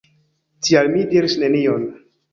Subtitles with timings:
[0.67, 1.85] Tial mi diris nenion.